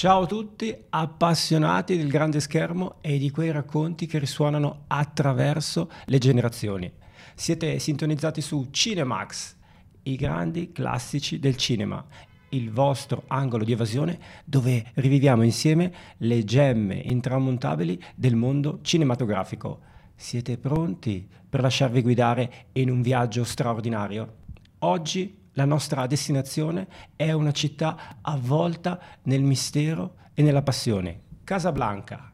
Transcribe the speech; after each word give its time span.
Ciao 0.00 0.22
a 0.22 0.26
tutti, 0.26 0.74
appassionati 0.88 1.94
del 1.94 2.08
grande 2.08 2.40
schermo 2.40 2.94
e 3.02 3.18
di 3.18 3.30
quei 3.30 3.50
racconti 3.50 4.06
che 4.06 4.18
risuonano 4.18 4.84
attraverso 4.86 5.90
le 6.06 6.16
generazioni. 6.16 6.90
Siete 7.34 7.78
sintonizzati 7.78 8.40
su 8.40 8.68
Cinemax, 8.70 9.56
i 10.04 10.16
grandi 10.16 10.72
classici 10.72 11.38
del 11.38 11.56
cinema, 11.56 12.02
il 12.48 12.70
vostro 12.70 13.24
angolo 13.26 13.62
di 13.62 13.72
evasione 13.72 14.18
dove 14.42 14.90
riviviamo 14.94 15.42
insieme 15.42 15.92
le 16.16 16.44
gemme 16.44 16.94
intramontabili 16.94 18.02
del 18.14 18.36
mondo 18.36 18.78
cinematografico. 18.80 19.80
Siete 20.14 20.56
pronti 20.56 21.28
per 21.46 21.60
lasciarvi 21.60 22.00
guidare 22.00 22.68
in 22.72 22.88
un 22.88 23.02
viaggio 23.02 23.44
straordinario? 23.44 24.36
Oggi 24.78 25.39
la 25.54 25.64
nostra 25.64 26.06
destinazione 26.06 26.86
è 27.16 27.32
una 27.32 27.52
città 27.52 28.18
avvolta 28.20 29.00
nel 29.22 29.42
mistero 29.42 30.16
e 30.34 30.42
nella 30.42 30.62
passione, 30.62 31.22
Casablanca. 31.44 32.32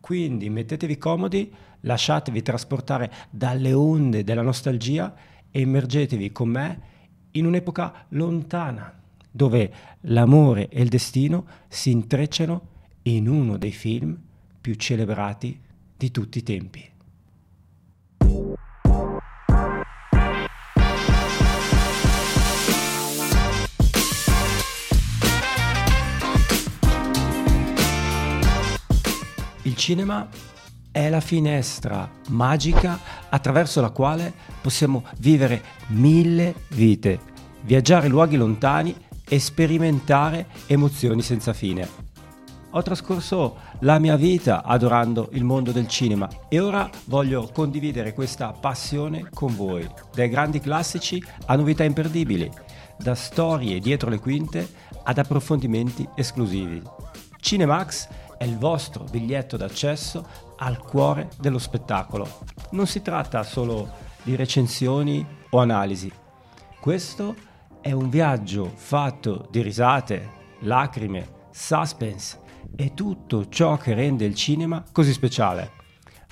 Quindi 0.00 0.50
mettetevi 0.50 0.98
comodi, 0.98 1.52
lasciatevi 1.80 2.42
trasportare 2.42 3.12
dalle 3.30 3.72
onde 3.72 4.24
della 4.24 4.42
nostalgia 4.42 5.14
e 5.50 5.60
immergetevi 5.60 6.32
con 6.32 6.48
me 6.48 6.80
in 7.32 7.46
un'epoca 7.46 8.06
lontana, 8.10 9.02
dove 9.30 9.72
l'amore 10.02 10.68
e 10.68 10.82
il 10.82 10.88
destino 10.88 11.46
si 11.68 11.90
intrecciano 11.90 12.74
in 13.02 13.28
uno 13.28 13.56
dei 13.56 13.72
film 13.72 14.18
più 14.60 14.74
celebrati 14.74 15.60
di 15.96 16.10
tutti 16.10 16.38
i 16.38 16.42
tempi. 16.42 16.94
Cinema 29.76 30.26
è 30.90 31.10
la 31.10 31.20
finestra 31.20 32.10
magica 32.30 32.98
attraverso 33.28 33.82
la 33.82 33.90
quale 33.90 34.32
possiamo 34.62 35.04
vivere 35.18 35.62
mille 35.88 36.54
vite, 36.68 37.20
viaggiare 37.60 38.08
luoghi 38.08 38.36
lontani 38.36 38.96
e 39.28 39.38
sperimentare 39.38 40.46
emozioni 40.66 41.20
senza 41.20 41.52
fine. 41.52 41.86
Ho 42.70 42.80
trascorso 42.80 43.58
la 43.80 43.98
mia 43.98 44.16
vita 44.16 44.64
adorando 44.64 45.28
il 45.32 45.44
mondo 45.44 45.72
del 45.72 45.88
cinema 45.88 46.26
e 46.48 46.58
ora 46.58 46.88
voglio 47.04 47.50
condividere 47.52 48.14
questa 48.14 48.52
passione 48.52 49.28
con 49.32 49.54
voi, 49.54 49.86
dai 50.14 50.30
grandi 50.30 50.58
classici 50.58 51.22
a 51.44 51.54
novità 51.54 51.84
imperdibili, 51.84 52.50
da 52.96 53.14
storie 53.14 53.78
dietro 53.78 54.08
le 54.08 54.20
quinte 54.20 54.66
ad 55.04 55.18
approfondimenti 55.18 56.08
esclusivi. 56.14 56.82
Cinemax 57.38 58.08
è 58.38 58.44
il 58.44 58.58
vostro 58.58 59.04
biglietto 59.04 59.56
d'accesso 59.56 60.26
al 60.56 60.78
cuore 60.78 61.30
dello 61.38 61.58
spettacolo. 61.58 62.40
Non 62.70 62.86
si 62.86 63.02
tratta 63.02 63.42
solo 63.42 63.90
di 64.22 64.34
recensioni 64.36 65.24
o 65.50 65.58
analisi. 65.58 66.10
Questo 66.80 67.34
è 67.80 67.92
un 67.92 68.08
viaggio 68.08 68.70
fatto 68.74 69.46
di 69.50 69.62
risate, 69.62 70.30
lacrime, 70.60 71.44
suspense 71.50 72.40
e 72.74 72.94
tutto 72.94 73.48
ciò 73.48 73.76
che 73.76 73.94
rende 73.94 74.24
il 74.24 74.34
cinema 74.34 74.84
così 74.92 75.12
speciale. 75.12 75.70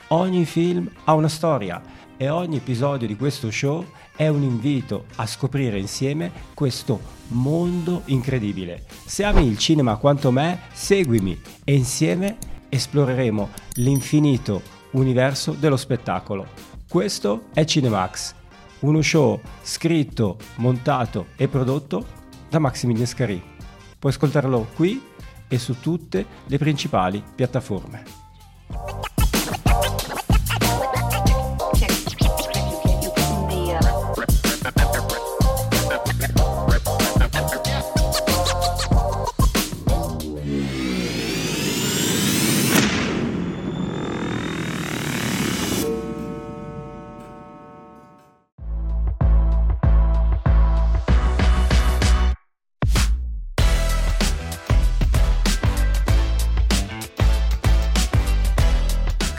Ogni 0.09 0.45
film 0.45 0.91
ha 1.05 1.15
una 1.15 1.29
storia 1.29 1.81
e 2.17 2.29
ogni 2.29 2.57
episodio 2.57 3.07
di 3.07 3.17
questo 3.17 3.51
show 3.51 3.85
è 4.17 4.29
un 4.29 4.43
invito 4.43 5.07
a 5.17 5.27
scoprire 5.27 5.79
insieme 5.79 6.31
questo 6.55 7.14
mondo 7.29 8.03
incredibile. 8.07 8.85
Se 9.05 9.25
ami 9.25 9.47
il 9.47 9.59
cinema 9.59 9.97
quanto 9.97 10.31
me, 10.31 10.61
seguimi 10.73 11.41
e 11.65 11.75
insieme 11.75 12.37
esploreremo 12.69 13.49
l'infinito 13.75 14.63
universo 14.93 15.53
dello 15.53 15.77
spettacolo. 15.77 16.47
Questo 16.89 17.47
è 17.53 17.65
Cinemax, 17.65 18.35
uno 18.81 19.03
show 19.03 19.41
scritto, 19.63 20.39
montato 20.57 21.27
e 21.37 21.49
prodotto 21.49 22.07
da 22.49 22.59
Maximilian 22.59 23.07
Scari. 23.07 23.43
Puoi 23.99 24.13
ascoltarlo 24.13 24.69
qui 24.75 25.03
e 25.49 25.59
su 25.59 25.81
tutte 25.81 26.25
le 26.47 26.59
principali 26.59 27.23
piattaforme. 27.35 28.24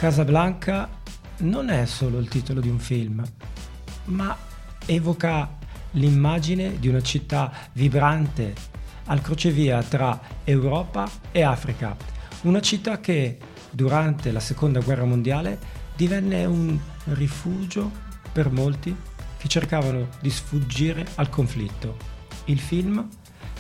Casablanca 0.06 0.88
non 1.38 1.72
è 1.72 1.88
solo 1.88 2.20
il 2.20 2.28
titolo 2.28 2.62
di 2.62 2.70
un 2.70 2.78
film, 2.78 3.24
ma 4.04 4.38
evoca 4.86 5.58
l'immagine 5.94 6.78
di 6.78 6.90
una 6.90 7.02
città 7.02 7.52
vibrante 7.72 8.54
al 9.06 9.20
crocevia 9.22 9.82
tra 9.82 10.22
Europa 10.44 11.10
e 11.32 11.42
Africa, 11.42 11.98
una 12.44 12.62
città 12.62 13.00
che 13.00 13.40
durante 13.72 14.32
la 14.32 14.40
seconda 14.40 14.80
guerra 14.80 15.06
mondiale 15.06 15.58
divenne 15.96 16.46
un 16.46 16.78
rifugio 17.06 17.90
per 18.32 18.52
molti 18.52 18.96
che 19.38 19.48
cercavano 19.48 20.10
di 20.22 20.30
sfuggire 20.30 21.04
al 21.16 21.30
conflitto. 21.30 21.98
Il 22.46 22.60
film 22.60 23.08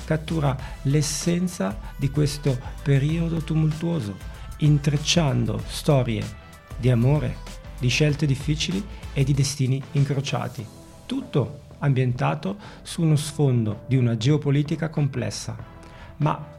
cattura 0.05 0.55
l'essenza 0.83 1.75
di 1.95 2.11
questo 2.11 2.55
periodo 2.83 3.43
tumultuoso 3.43 4.34
intrecciando 4.57 5.61
storie 5.67 6.23
di 6.77 6.89
amore, 6.89 7.37
di 7.79 7.87
scelte 7.87 8.25
difficili 8.25 8.83
e 9.13 9.23
di 9.23 9.33
destini 9.33 9.81
incrociati. 9.93 10.65
Tutto 11.05 11.61
ambientato 11.79 12.57
su 12.81 13.01
uno 13.01 13.15
sfondo 13.15 13.83
di 13.87 13.97
una 13.97 14.17
geopolitica 14.17 14.89
complessa. 14.89 15.55
Ma 16.17 16.53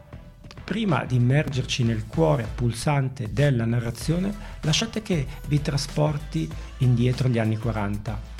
prima 0.63 1.05
di 1.05 1.15
immergerci 1.15 1.83
nel 1.83 2.05
cuore 2.05 2.45
pulsante 2.53 3.31
della 3.31 3.65
narrazione, 3.65 4.35
lasciate 4.61 5.01
che 5.01 5.25
vi 5.47 5.61
trasporti 5.61 6.49
indietro 6.79 7.27
agli 7.27 7.39
anni 7.39 7.57
40. 7.57 8.35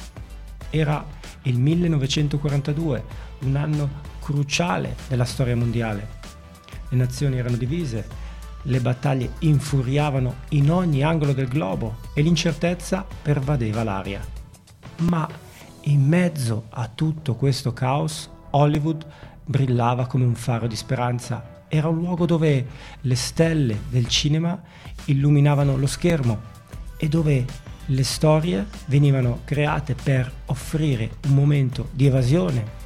Era 0.70 1.06
il 1.44 1.58
1942, 1.58 3.04
un 3.40 3.56
anno 3.56 3.90
cruciale 4.20 4.96
della 5.08 5.24
storia 5.24 5.56
mondiale. 5.56 6.16
Le 6.90 6.98
nazioni 6.98 7.38
erano 7.38 7.56
divise, 7.56 8.06
le 8.68 8.80
battaglie 8.80 9.32
infuriavano 9.40 10.36
in 10.50 10.72
ogni 10.72 11.04
angolo 11.04 11.34
del 11.34 11.48
globo 11.48 11.98
e 12.14 12.22
l'incertezza 12.22 13.06
pervadeva 13.22 13.84
l'aria. 13.84 14.26
Ma 14.98 15.28
in 15.82 16.06
mezzo 16.06 16.66
a 16.70 16.90
tutto 16.94 17.36
questo 17.36 17.72
caos, 17.74 18.30
Hollywood 18.52 19.06
brillava 19.46 20.06
come 20.08 20.26
un 20.26 20.36
faro 20.36 20.68
di 20.68 20.76
speranza. 20.76 21.64
Era 21.70 21.88
un 21.88 21.98
luogo 21.98 22.26
dove 22.26 22.66
le 23.02 23.16
stelle 23.16 23.80
del 23.90 24.08
cinema 24.08 24.62
illuminavano 25.06 25.78
lo 25.78 25.88
schermo 25.88 26.56
e 26.98 27.08
dove 27.08 27.46
le 27.86 28.04
storie 28.04 28.66
venivano 28.88 29.42
create 29.46 29.96
per 29.96 30.30
offrire 30.48 31.18
un 31.28 31.36
momento 31.36 31.88
di 31.92 32.06
evasione, 32.06 32.77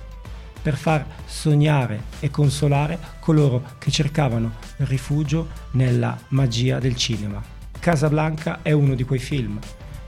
per 0.61 0.75
far 0.75 1.05
sognare 1.25 2.03
e 2.19 2.29
consolare 2.29 2.99
coloro 3.19 3.63
che 3.77 3.91
cercavano 3.91 4.53
rifugio 4.77 5.49
nella 5.71 6.17
magia 6.29 6.79
del 6.79 6.95
cinema. 6.95 7.41
Casablanca 7.79 8.59
è 8.61 8.71
uno 8.71 8.93
di 8.93 9.03
quei 9.03 9.19
film, 9.19 9.59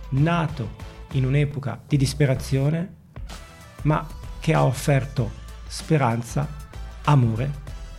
nato 0.09 0.75
in 1.13 1.25
un'epoca 1.25 1.81
di 1.87 1.97
disperazione, 1.97 2.95
ma 3.83 4.05
che 4.39 4.53
ha 4.53 4.63
offerto 4.63 5.31
speranza, 5.67 6.47
amore 7.05 7.51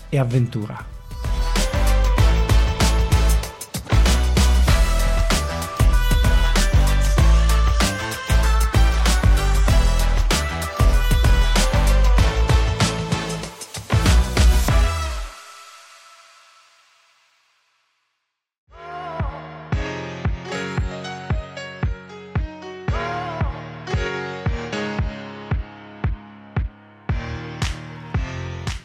e 0.08 0.18
avventura. 0.18 0.93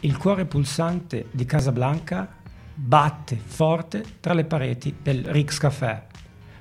Il 0.02 0.16
cuore 0.16 0.46
pulsante 0.46 1.26
di 1.30 1.44
Casablanca 1.44 2.26
batte 2.74 3.36
forte 3.36 4.02
tra 4.20 4.32
le 4.32 4.46
pareti 4.46 4.96
del 5.02 5.26
Rix 5.26 5.58
Café. 5.58 6.06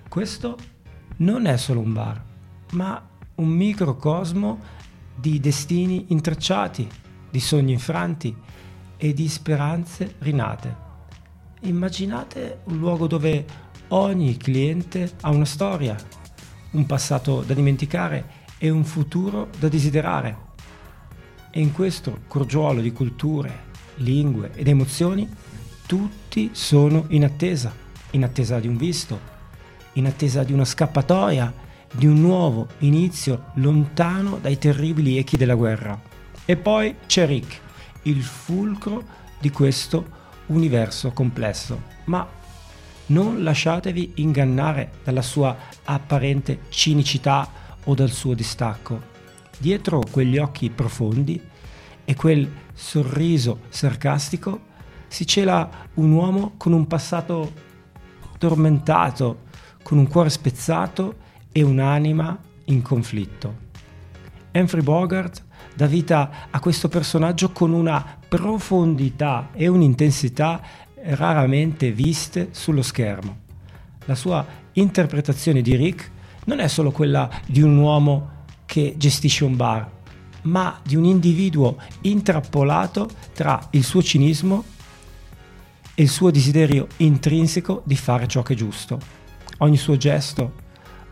Questo 0.10 0.58
non 1.18 1.46
è 1.46 1.56
solo 1.56 1.80
un 1.80 1.94
bar, 1.94 2.22
ma 2.74 3.02
un 3.36 3.48
microcosmo 3.48 4.60
di 5.16 5.40
destini 5.40 6.08
intrecciati, 6.10 6.86
di 7.30 7.40
sogni 7.40 7.72
infranti 7.72 8.36
e 8.98 9.14
di 9.14 9.30
speranze 9.30 10.16
rinate. 10.20 10.76
Immaginate 11.62 12.60
un 12.66 12.78
luogo 12.78 13.08
dove 13.08 13.46
ogni 13.90 14.36
cliente 14.36 15.14
ha 15.22 15.30
una 15.30 15.46
storia, 15.46 15.96
un 16.72 16.86
passato 16.86 17.42
da 17.44 17.54
dimenticare 17.54 18.48
e 18.58 18.70
un 18.70 18.84
futuro 18.84 19.48
da 19.58 19.70
desiderare. 19.70 20.49
E 21.52 21.60
in 21.60 21.72
questo 21.72 22.20
crogiolo 22.28 22.80
di 22.80 22.92
culture, 22.92 23.68
lingue 23.96 24.52
ed 24.54 24.68
emozioni, 24.68 25.28
tutti 25.86 26.52
sono 26.54 27.06
in 27.10 27.24
attesa, 27.24 27.74
in 28.12 28.24
attesa 28.24 28.60
di 28.60 28.68
un 28.68 28.78
visto, 28.78 29.20
in 29.94 30.06
attesa 30.06 30.44
di 30.44 30.54
una 30.54 30.66
scappatoia, 30.66 31.52
di 31.92 32.06
un 32.06 32.22
nuovo 32.22 32.68
inizio 32.80 33.46
lontano 33.56 34.38
dai 34.38 34.60
terribili 34.60 35.18
echi 35.18 35.38
della 35.38 35.56
guerra. 35.56 36.00
E 36.46 36.56
poi 36.56 36.96
c'è 37.08 37.26
Rick, 37.26 37.60
il 38.04 38.22
fulcro 38.22 39.04
di 39.40 39.50
questo 39.50 40.18
universo 40.48 41.12
complesso. 41.12 41.82
Ma 42.06 42.28
non 43.08 43.42
lasciatevi 43.42 44.14
ingannare 44.16 44.92
dalla 45.04 45.24
sua 45.24 45.56
apparente 45.84 46.62
cinicità 46.70 47.50
o 47.86 47.96
dal 47.96 48.12
suo 48.12 48.36
distacco. 48.36 49.18
Dietro 49.60 50.02
quegli 50.10 50.38
occhi 50.38 50.70
profondi 50.70 51.40
e 52.06 52.16
quel 52.16 52.50
sorriso 52.74 53.60
sarcastico 53.68 54.68
si 55.10 55.28
cela 55.28 55.70
un 55.96 56.12
uomo 56.14 56.54
con 56.56 56.72
un 56.72 56.88
passato 56.88 57.52
tormentato, 58.38 59.42
con 59.84 59.98
un 59.98 60.08
cuore 60.08 60.30
spezzato 60.30 61.16
e 61.52 61.62
un'anima 61.62 62.40
in 62.66 62.82
conflitto. 62.82 63.68
Humphrey 64.54 64.82
Bogart 64.82 65.44
dà 65.76 65.88
vita 65.88 66.48
a 66.50 66.60
questo 66.62 66.88
personaggio 66.88 67.52
con 67.52 67.74
una 67.74 68.18
profondità 68.30 69.50
e 69.52 69.68
un'intensità 69.68 70.62
raramente 71.02 71.92
viste 71.92 72.50
sullo 72.52 72.82
schermo. 72.82 73.40
La 74.06 74.16
sua 74.16 74.46
interpretazione 74.74 75.62
di 75.62 75.76
Rick 75.76 76.12
non 76.46 76.60
è 76.60 76.68
solo 76.70 76.92
quella 76.92 77.30
di 77.46 77.62
un 77.62 77.76
uomo 77.78 78.38
che 78.70 78.94
gestisce 78.98 79.46
un 79.46 79.56
bar, 79.56 79.90
ma 80.44 80.80
di 80.84 80.96
un 80.96 81.04
individuo 81.04 81.78
intrappolato 82.02 83.10
tra 83.34 83.60
il 83.72 83.84
suo 83.84 84.04
cinismo 84.04 84.64
e 85.96 86.04
il 86.04 86.08
suo 86.08 86.30
desiderio 86.30 86.86
intrinseco 86.98 87.82
di 87.84 87.96
fare 87.96 88.28
ciò 88.28 88.44
che 88.44 88.54
è 88.54 88.56
giusto. 88.56 89.00
Ogni 89.58 89.76
suo 89.76 89.98
gesto, 89.98 90.54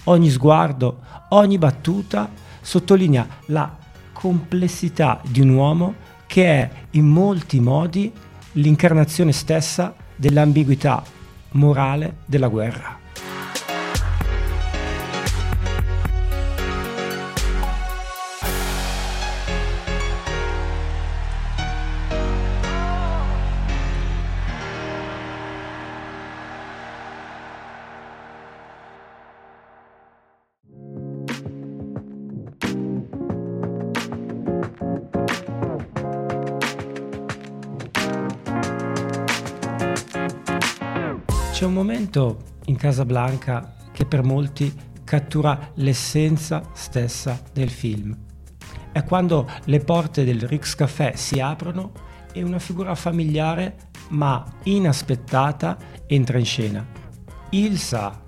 ogni 0.04 0.30
sguardo, 0.30 1.00
ogni 1.30 1.57
battuta 1.57 2.30
sottolinea 2.62 3.27
la 3.48 3.75
complessità 4.13 5.19
di 5.27 5.42
un 5.42 5.50
uomo 5.50 5.95
che 6.27 6.45
è 6.45 6.69
in 6.92 7.07
molti 7.07 7.59
modi 7.59 8.12
l'incarnazione 8.51 9.31
stessa 9.31 9.95
dell'ambiguità 10.15 11.04
morale 11.54 12.18
della 12.27 12.50
guerra. 12.50 13.06
C'è 41.57 41.65
un 41.65 41.74
momento 41.74 42.38
in 42.65 42.75
Casablanca 42.75 43.74
che 43.92 44.06
per 44.06 44.21
molti 44.21 44.71
cattura 45.04 45.71
l'essenza 45.77 46.62
stessa 46.74 47.42
del 47.51 47.71
film. 47.71 48.15
È 48.92 49.04
quando 49.04 49.50
le 49.63 49.80
porte 49.80 50.24
del 50.24 50.48
Rix 50.48 50.75
Café 50.75 51.13
si 51.15 51.39
aprono 51.39 51.94
e 52.31 52.44
una 52.44 52.59
figura 52.59 52.94
familiare 52.94 53.89
ma 54.09 54.45
inaspettata 54.65 55.80
entra 56.06 56.38
in 56.38 56.45
scena. 56.45 56.86
Ilsa, 57.50 58.24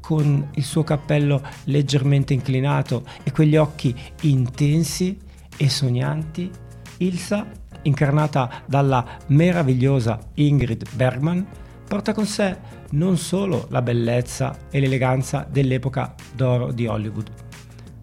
con 0.00 0.48
il 0.54 0.64
suo 0.64 0.84
cappello 0.84 1.42
leggermente 1.64 2.32
inclinato 2.32 3.04
e 3.24 3.30
quegli 3.30 3.56
occhi 3.56 3.94
intensi 4.22 5.18
e 5.54 5.68
sognanti, 5.68 6.50
Ilsa, 6.96 7.46
incarnata 7.82 8.62
dalla 8.64 9.18
meravigliosa 9.26 10.18
Ingrid 10.36 10.88
Bergman, 10.94 11.46
porta 11.88 12.12
con 12.12 12.26
sé 12.26 12.56
non 12.90 13.16
solo 13.16 13.66
la 13.70 13.80
bellezza 13.80 14.56
e 14.70 14.78
l'eleganza 14.78 15.46
dell'epoca 15.50 16.14
d'oro 16.34 16.70
di 16.70 16.86
Hollywood, 16.86 17.30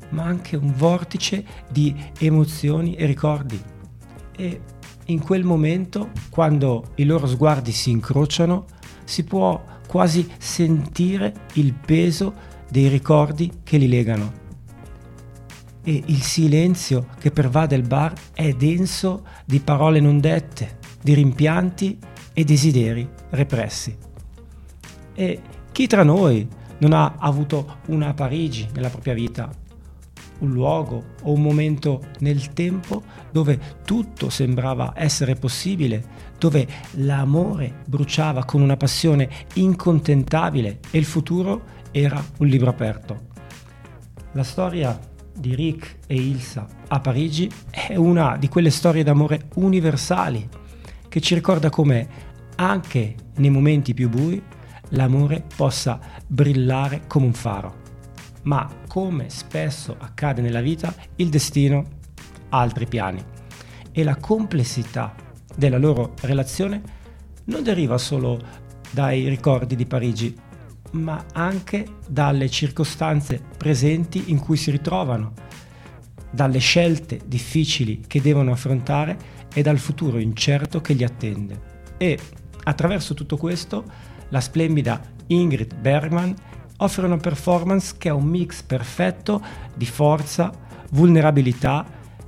ma 0.09 0.23
anche 0.23 0.55
un 0.55 0.73
vortice 0.75 1.45
di 1.69 1.95
emozioni 2.17 2.95
e 2.95 3.05
ricordi. 3.05 3.61
E 4.35 4.61
in 5.05 5.19
quel 5.19 5.43
momento, 5.43 6.09
quando 6.31 6.93
i 6.95 7.05
loro 7.05 7.27
sguardi 7.27 7.71
si 7.71 7.91
incrociano, 7.91 8.65
si 9.03 9.23
può 9.23 9.63
quasi 9.87 10.27
sentire 10.39 11.31
il 11.53 11.73
peso 11.73 12.33
dei 12.67 12.87
ricordi 12.87 13.59
che 13.63 13.77
li 13.77 13.87
legano. 13.87 14.43
E 15.83 16.01
il 16.07 16.23
silenzio 16.23 17.05
che 17.19 17.29
pervade 17.29 17.75
il 17.75 17.85
bar 17.85 18.13
è 18.33 18.51
denso 18.53 19.23
di 19.45 19.59
parole 19.59 19.99
non 19.99 20.19
dette, 20.19 20.79
di 21.03 21.13
rimpianti 21.13 21.99
e 22.33 22.43
desideri 22.43 23.14
repressi. 23.35 23.95
E 25.13 25.41
chi 25.71 25.87
tra 25.87 26.03
noi 26.03 26.47
non 26.79 26.93
ha 26.93 27.15
avuto 27.19 27.77
una 27.87 28.13
Parigi 28.13 28.67
nella 28.73 28.89
propria 28.89 29.13
vita, 29.13 29.49
un 30.39 30.51
luogo 30.51 31.13
o 31.23 31.31
un 31.31 31.41
momento 31.41 32.01
nel 32.19 32.53
tempo 32.53 33.03
dove 33.31 33.59
tutto 33.85 34.29
sembrava 34.29 34.93
essere 34.95 35.35
possibile, 35.35 36.03
dove 36.37 36.67
l'amore 36.95 37.83
bruciava 37.85 38.43
con 38.43 38.61
una 38.61 38.77
passione 38.77 39.29
incontentabile 39.53 40.79
e 40.91 40.97
il 40.97 41.05
futuro 41.05 41.63
era 41.91 42.23
un 42.39 42.47
libro 42.47 42.69
aperto. 42.69 43.33
La 44.33 44.43
storia 44.43 44.99
di 45.37 45.55
Rick 45.55 45.97
e 46.07 46.15
Ilsa 46.15 46.67
a 46.87 46.99
Parigi 46.99 47.49
è 47.69 47.95
una 47.95 48.37
di 48.37 48.49
quelle 48.49 48.69
storie 48.69 49.03
d'amore 49.03 49.47
universali 49.55 50.47
che 51.07 51.21
ci 51.21 51.33
ricorda 51.33 51.69
come 51.69 52.33
anche 52.55 53.15
nei 53.37 53.49
momenti 53.49 53.93
più 53.93 54.09
bui 54.09 54.41
l'amore 54.89 55.43
possa 55.55 55.99
brillare 56.27 57.03
come 57.07 57.25
un 57.25 57.33
faro. 57.33 57.83
Ma 58.43 58.69
come 58.87 59.29
spesso 59.29 59.95
accade 59.99 60.41
nella 60.41 60.61
vita, 60.61 60.93
il 61.15 61.29
destino 61.29 61.85
ha 62.49 62.59
altri 62.59 62.85
piani 62.85 63.23
e 63.91 64.03
la 64.03 64.17
complessità 64.17 65.15
della 65.55 65.77
loro 65.77 66.13
relazione 66.21 66.81
non 67.45 67.63
deriva 67.63 67.97
solo 67.97 68.39
dai 68.91 69.27
ricordi 69.27 69.75
di 69.75 69.85
Parigi, 69.85 70.35
ma 70.91 71.25
anche 71.33 71.85
dalle 72.07 72.49
circostanze 72.49 73.41
presenti 73.57 74.31
in 74.31 74.39
cui 74.39 74.57
si 74.57 74.71
ritrovano, 74.71 75.33
dalle 76.31 76.59
scelte 76.59 77.21
difficili 77.25 78.03
che 78.05 78.21
devono 78.21 78.51
affrontare 78.51 79.17
e 79.53 79.61
dal 79.61 79.77
futuro 79.77 80.19
incerto 80.19 80.81
che 80.81 80.93
li 80.93 81.03
attende. 81.03 81.73
E 81.97 82.19
Attraverso 82.67 83.13
tutto 83.13 83.37
questo, 83.37 83.83
la 84.29 84.41
splendida 84.41 84.99
Ingrid 85.27 85.75
Bergman 85.75 86.33
offre 86.77 87.05
una 87.05 87.17
performance 87.17 87.95
che 87.97 88.09
è 88.09 88.11
un 88.11 88.25
mix 88.25 88.63
perfetto 88.63 89.41
di 89.75 89.85
forza, 89.85 90.51
vulnerabilità, 90.91 91.85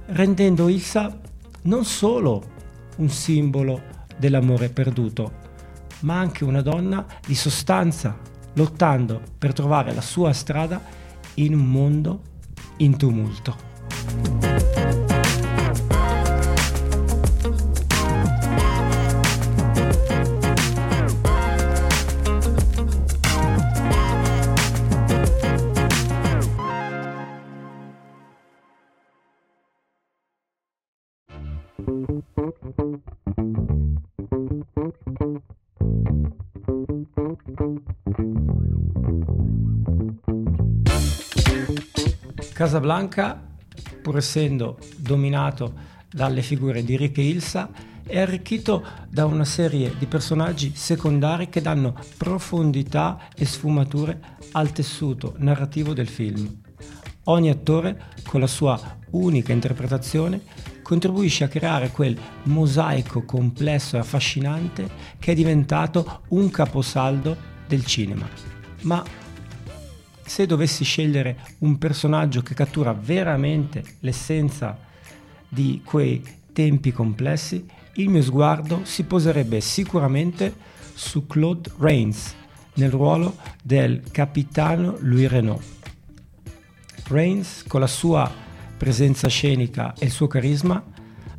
rendendo 0.08 0.67
Ilsa 0.67 1.20
non 1.63 1.84
solo 1.86 2.56
un 2.98 3.10
simbolo 3.10 3.82
dell'amore 4.17 4.70
perduto, 4.70 5.46
ma 6.01 6.20
anche 6.20 6.44
una 6.44 6.62
donna 6.62 7.06
di 7.25 7.36
sostanza, 7.36 8.15
lottando 8.53 9.22
per 9.38 9.53
trovare 9.53 9.94
la 9.94 10.01
sua 10.01 10.34
strada 10.34 10.82
in 11.36 11.53
un 11.53 11.65
mondo 11.65 12.22
in 12.77 12.96
tumulto. 12.96 14.37
Casablanca, 42.57 43.39
pur 44.01 44.17
essendo 44.17 44.79
dominato 44.95 45.73
dalle 46.09 46.41
figure 46.41 46.83
di 46.83 46.97
Rick 46.97 47.19
e 47.19 47.27
Ilsa, 47.27 47.69
è 48.03 48.19
arricchito 48.19 48.83
da 49.07 49.27
una 49.27 49.45
serie 49.45 49.93
di 49.95 50.07
personaggi 50.07 50.71
secondari 50.73 51.49
che 51.49 51.61
danno 51.61 51.93
profondità 52.17 53.27
e 53.35 53.45
sfumature 53.45 54.19
al 54.53 54.71
tessuto 54.71 55.35
narrativo 55.37 55.93
del 55.93 56.07
film. 56.07 56.51
Ogni 57.25 57.51
attore, 57.51 58.05
con 58.25 58.39
la 58.39 58.47
sua 58.47 58.97
unica 59.11 59.53
interpretazione, 59.53 60.41
contribuisce 60.81 61.43
a 61.43 61.49
creare 61.49 61.91
quel 61.91 62.17
mosaico 62.45 63.21
complesso 63.21 63.97
e 63.97 63.99
affascinante 63.99 64.89
che 65.19 65.33
è 65.33 65.35
diventato 65.35 66.21
un 66.29 66.49
caposaldo 66.49 67.37
del 67.67 67.85
cinema. 67.85 68.27
Ma 68.81 69.03
se 70.27 70.46
dovessi 70.46 70.84
scegliere 70.84 71.38
un 71.60 71.77
personaggio 71.77 72.41
che 72.41 72.53
cattura 72.53 72.93
veramente 72.93 73.84
l'essenza 74.01 74.77
di 75.48 75.81
quei 75.84 76.22
tempi 76.51 76.91
complessi, 76.91 77.65
il 77.93 78.10
mio 78.10 78.22
sguardo 78.22 78.81
si 78.84 79.05
poserebbe 79.05 79.62
sicuramente 79.62 80.53
su 80.93 81.25
Claude 81.25 81.72
Rains 81.77 82.36
nel 82.74 82.91
ruolo 82.91 83.38
del 83.63 84.03
capitano 84.12 84.98
Louis 85.00 85.29
Renault. 85.29 85.63
Rains, 87.07 87.63
con 87.65 87.79
la 87.79 87.88
sua 87.88 88.29
presenza 88.77 89.27
scenica 89.29 89.93
e 89.98 90.05
il 90.05 90.12
suo 90.12 90.27
carisma, 90.27 90.84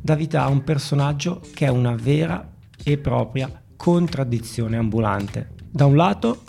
dà 0.01 0.15
vita 0.15 0.43
a 0.43 0.49
un 0.49 0.63
personaggio 0.63 1.41
che 1.53 1.65
è 1.65 1.69
una 1.69 1.95
vera 1.95 2.49
e 2.83 2.97
propria 2.97 3.49
contraddizione 3.75 4.77
ambulante. 4.77 5.51
Da 5.69 5.85
un 5.85 5.95
lato, 5.95 6.43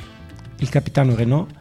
il 0.59 0.69
capitano 0.69 1.15
Renault 1.15 1.59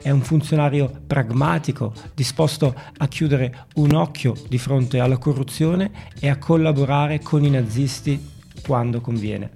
è 0.00 0.10
un 0.10 0.20
funzionario 0.20 1.02
pragmatico, 1.06 1.92
disposto 2.14 2.74
a 2.96 3.08
chiudere 3.08 3.66
un 3.76 3.94
occhio 3.94 4.34
di 4.48 4.58
fronte 4.58 5.00
alla 5.00 5.18
corruzione 5.18 5.90
e 6.20 6.28
a 6.28 6.38
collaborare 6.38 7.20
con 7.20 7.44
i 7.44 7.50
nazisti 7.50 8.34
quando 8.62 9.00
conviene. 9.00 9.50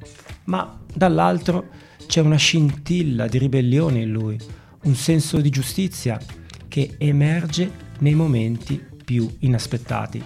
Ma 0.45 0.79
dall'altro 0.93 1.69
c'è 2.07 2.21
una 2.21 2.37
scintilla 2.37 3.29
di 3.29 3.39
ribellione 3.39 4.01
in 4.01 4.11
lui, 4.11 4.39
un 4.83 4.95
senso 4.95 5.41
di 5.41 5.51
giustizia 5.51 6.19
che 6.67 6.95
emerge 6.99 7.71
nei 8.01 8.15
momenti 8.15 8.85
più 9.05 9.29
inaspettati. 9.41 10.23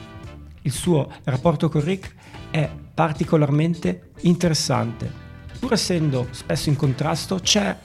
Il 0.62 0.72
suo 0.72 1.10
rapporto 1.24 1.68
con 1.68 1.84
Rick 1.84 2.14
è 2.50 2.70
particolarmente 2.94 4.12
interessante. 4.22 5.10
Pur 5.58 5.72
essendo 5.72 6.28
spesso 6.30 6.68
in 6.68 6.76
contrasto, 6.76 7.40
c'è 7.40 7.76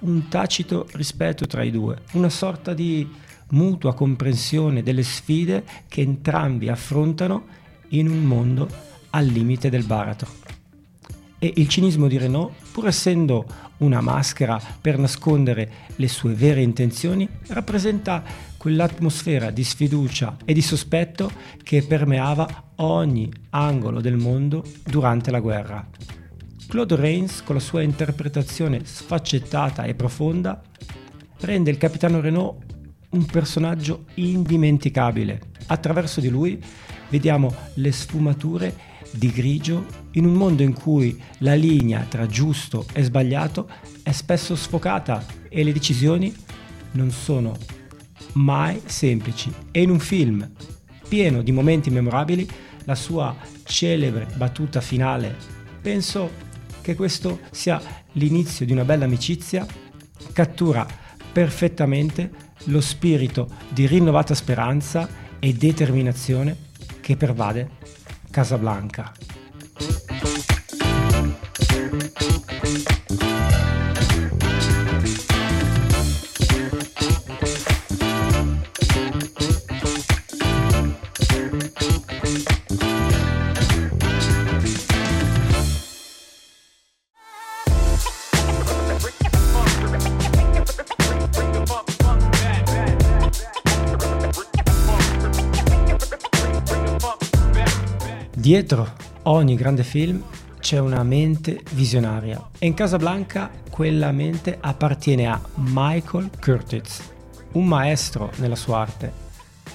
un 0.00 0.28
tacito 0.28 0.86
rispetto 0.92 1.46
tra 1.46 1.62
i 1.62 1.70
due, 1.70 2.02
una 2.12 2.28
sorta 2.28 2.74
di 2.74 3.08
mutua 3.50 3.94
comprensione 3.94 4.82
delle 4.82 5.02
sfide 5.02 5.64
che 5.88 6.02
entrambi 6.02 6.68
affrontano 6.68 7.46
in 7.88 8.08
un 8.08 8.22
mondo 8.22 8.68
al 9.10 9.26
limite 9.26 9.70
del 9.70 9.84
baratro. 9.84 10.28
E 11.42 11.52
il 11.56 11.68
cinismo 11.68 12.06
di 12.06 12.18
Renault, 12.18 12.52
pur 12.70 12.86
essendo 12.86 13.46
una 13.78 14.02
maschera 14.02 14.60
per 14.80 14.98
nascondere 14.98 15.70
le 15.96 16.06
sue 16.06 16.34
vere 16.34 16.60
intenzioni, 16.60 17.26
rappresenta 17.48 18.22
quell'atmosfera 18.58 19.50
di 19.50 19.64
sfiducia 19.64 20.36
e 20.44 20.52
di 20.52 20.60
sospetto 20.60 21.30
che 21.62 21.82
permeava 21.82 22.72
ogni 22.76 23.32
angolo 23.50 24.02
del 24.02 24.16
mondo 24.16 24.62
durante 24.84 25.30
la 25.30 25.40
guerra. 25.40 25.88
Claude 26.70 26.94
Rains, 26.94 27.42
con 27.42 27.56
la 27.56 27.60
sua 27.60 27.82
interpretazione 27.82 28.84
sfaccettata 28.84 29.82
e 29.82 29.96
profonda, 29.96 30.62
rende 31.40 31.68
il 31.68 31.78
capitano 31.78 32.20
Renault 32.20 32.62
un 33.10 33.26
personaggio 33.26 34.04
indimenticabile. 34.14 35.40
Attraverso 35.66 36.20
di 36.20 36.28
lui 36.28 36.62
vediamo 37.08 37.52
le 37.74 37.90
sfumature 37.90 38.72
di 39.10 39.32
grigio 39.32 39.84
in 40.12 40.24
un 40.24 40.34
mondo 40.34 40.62
in 40.62 40.72
cui 40.72 41.20
la 41.38 41.54
linea 41.54 42.06
tra 42.08 42.28
giusto 42.28 42.86
e 42.92 43.02
sbagliato 43.02 43.68
è 44.04 44.12
spesso 44.12 44.54
sfocata 44.54 45.26
e 45.48 45.64
le 45.64 45.72
decisioni 45.72 46.32
non 46.92 47.10
sono 47.10 47.56
mai 48.34 48.80
semplici. 48.84 49.52
E 49.72 49.82
in 49.82 49.90
un 49.90 49.98
film 49.98 50.48
pieno 51.08 51.42
di 51.42 51.50
momenti 51.50 51.90
memorabili, 51.90 52.48
la 52.84 52.94
sua 52.94 53.34
celebre 53.64 54.28
battuta 54.36 54.80
finale, 54.80 55.34
penso 55.82 56.46
che 56.80 56.94
questo 56.94 57.40
sia 57.50 57.80
l'inizio 58.12 58.66
di 58.66 58.72
una 58.72 58.84
bella 58.84 59.04
amicizia, 59.04 59.66
cattura 60.32 60.86
perfettamente 61.32 62.30
lo 62.64 62.80
spirito 62.80 63.48
di 63.68 63.86
rinnovata 63.86 64.34
speranza 64.34 65.08
e 65.38 65.52
determinazione 65.54 66.56
che 67.00 67.16
pervade 67.16 67.70
Casablanca. 68.30 69.29
Dietro 98.50 98.94
ogni 99.22 99.54
grande 99.54 99.84
film 99.84 100.20
c'è 100.58 100.80
una 100.80 101.04
mente 101.04 101.62
visionaria 101.70 102.48
e 102.58 102.66
in 102.66 102.74
Casablanca 102.74 103.48
quella 103.70 104.10
mente 104.10 104.58
appartiene 104.60 105.28
a 105.28 105.40
Michael 105.54 106.30
Curtiz, 106.40 107.00
un 107.52 107.66
maestro 107.66 108.32
nella 108.38 108.56
sua 108.56 108.80
arte. 108.80 109.12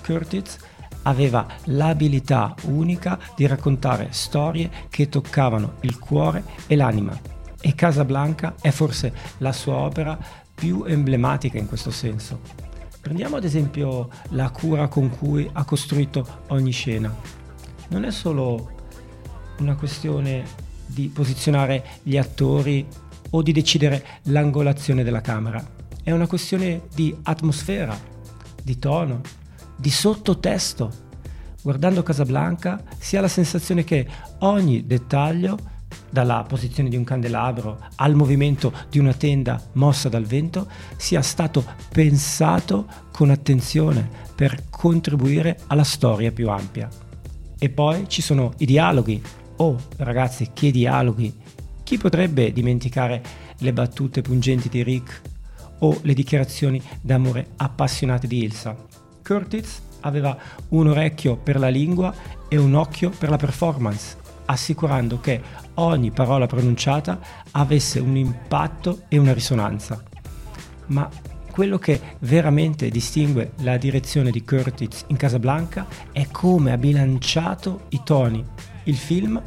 Curtiz 0.04 0.58
aveva 1.04 1.48
l'abilità 1.68 2.54
unica 2.64 3.18
di 3.34 3.48
raccontare 3.48 4.10
storie 4.12 4.70
che 4.90 5.08
toccavano 5.08 5.76
il 5.84 5.98
cuore 5.98 6.44
e 6.68 6.76
l'anima 6.76 7.18
e 7.62 7.76
Casablanca 7.76 8.56
è 8.60 8.72
forse 8.72 9.14
la 9.38 9.54
sua 9.54 9.76
opera 9.76 10.20
più 10.54 10.84
emblematica 10.86 11.58
in 11.58 11.70
questo 11.70 11.92
senso. 11.92 12.42
Prendiamo 13.00 13.38
ad 13.38 13.46
esempio 13.46 14.10
la 14.32 14.50
cura 14.50 14.90
con 14.90 15.10
cui 15.18 15.50
ha 15.54 15.64
costruito 15.64 16.40
ogni 16.48 16.72
scena 16.72 17.45
non 17.90 18.06
è 18.06 18.12
solo 18.12 18.72
una 19.60 19.76
questione 19.76 20.44
di 20.86 21.08
posizionare 21.08 21.84
gli 22.04 22.18
attori 22.18 22.86
o 23.32 23.42
di 23.42 23.52
decidere 23.52 24.06
l'angolazione 24.24 25.04
della 25.04 25.22
camera, 25.22 25.64
è 26.04 26.12
una 26.12 26.28
questione 26.28 26.84
di 26.94 27.16
atmosfera, 27.24 27.98
di 28.62 28.78
tono, 28.78 29.22
di 29.76 29.90
sottotesto. 29.90 31.04
Guardando 31.62 32.04
Casablanca 32.04 32.84
si 33.00 33.18
ha 33.18 33.22
la 33.22 33.28
sensazione 33.28 33.84
che 33.84 34.08
ogni 34.40 34.86
dettaglio, 34.86 35.74
dalla 36.10 36.46
posizione 36.48 36.90
di 36.90 36.96
un 36.96 37.04
candelabro 37.04 37.80
al 37.96 38.16
movimento 38.16 38.72
di 38.90 39.00
una 39.00 39.14
tenda 39.14 39.62
mossa 39.74 40.08
dal 40.10 40.26
vento, 40.26 40.68
sia 40.96 41.22
stato 41.22 41.66
pensato 41.92 42.86
con 43.12 43.32
attenzione 43.32 44.08
per 44.36 44.66
contribuire 44.70 45.60
alla 45.68 45.84
storia 45.84 46.32
più 46.32 46.50
ampia. 46.50 46.88
E 47.66 47.70
poi 47.72 48.08
ci 48.08 48.22
sono 48.22 48.54
i 48.58 48.68
dialoghi. 48.68 49.20
Oh, 49.56 49.76
ragazzi, 49.98 50.52
che 50.54 50.70
dialoghi! 50.70 51.36
Chi 51.82 51.98
potrebbe 51.98 52.54
dimenticare 52.54 53.24
le 53.58 53.74
battute 53.74 54.22
pungenti 54.22 54.70
di 54.70 54.84
Rick 54.84 55.22
o 55.80 55.98
le 56.04 56.14
dichiarazioni 56.14 56.80
d'amore 57.02 57.54
appassionate 57.56 58.28
di 58.28 58.44
Ilsa? 58.44 58.76
Curtis 59.24 59.82
aveva 60.02 60.38
un 60.70 60.90
orecchio 60.90 61.38
per 61.38 61.58
la 61.58 61.70
lingua 61.70 62.14
e 62.48 62.56
un 62.58 62.76
occhio 62.76 63.10
per 63.10 63.30
la 63.30 63.38
performance, 63.38 64.16
assicurando 64.46 65.20
che 65.20 65.42
ogni 65.74 66.12
parola 66.12 66.46
pronunciata 66.46 67.20
avesse 67.50 67.98
un 68.00 68.16
impatto 68.16 69.06
e 69.08 69.18
una 69.18 69.34
risonanza. 69.34 70.04
Ma 70.90 71.10
quello 71.56 71.78
che 71.78 72.02
veramente 72.20 72.90
distingue 72.90 73.54
la 73.60 73.78
direzione 73.78 74.30
di 74.30 74.44
Curtis 74.44 75.06
in 75.08 75.16
Casablanca 75.16 75.88
è 76.12 76.28
come 76.30 76.74
ha 76.74 76.78
bilanciato 76.78 77.84
i 77.92 78.02
toni. 78.04 78.44
Il 78.84 78.98
film 78.98 79.42